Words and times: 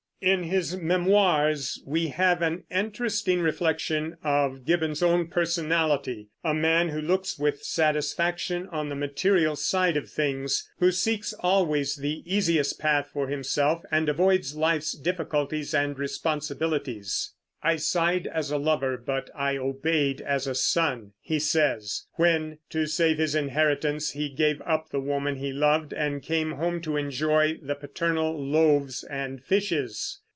In 0.23 0.43
his 0.43 0.77
Memoirs 0.77 1.81
we 1.83 2.09
have 2.09 2.43
an 2.43 2.63
interesting 2.69 3.41
reflection 3.41 4.17
of 4.23 4.65
Gibbon's 4.65 5.01
own 5.01 5.25
personality, 5.29 6.29
a 6.43 6.53
man 6.53 6.89
who 6.89 7.01
looks 7.01 7.39
with 7.39 7.63
satisfaction 7.63 8.67
on 8.67 8.89
the 8.89 8.95
material 8.95 9.55
side 9.55 9.97
of 9.97 10.11
things, 10.11 10.69
who 10.77 10.91
seeks 10.91 11.33
always 11.39 11.95
the 11.95 12.21
easiest 12.31 12.77
path 12.79 13.09
for 13.11 13.29
himself, 13.29 13.81
and 13.89 14.07
avoids 14.09 14.55
life's 14.55 14.91
difficulties 14.91 15.73
and 15.73 15.97
responsibilities. 15.97 17.33
"I 17.63 17.75
sighed 17.75 18.25
as 18.25 18.49
a 18.49 18.57
lover; 18.57 18.97
but 18.97 19.29
I 19.35 19.55
obeyed 19.57 20.19
as 20.19 20.47
a 20.47 20.55
son," 20.55 21.11
he 21.21 21.37
says, 21.37 22.07
when, 22.13 22.57
to 22.71 22.87
save 22.87 23.19
his 23.19 23.35
inheritance, 23.35 24.13
he 24.13 24.29
gave 24.29 24.59
up 24.63 24.89
the 24.89 24.99
woman 24.99 25.35
he 25.35 25.53
loved 25.53 25.93
and 25.93 26.23
came 26.23 26.53
home 26.53 26.81
to 26.81 26.97
enjoy 26.97 27.59
the 27.61 27.75
paternal 27.75 28.43
loaves 28.43 29.03
and 29.03 29.43
fishes. 29.43 30.21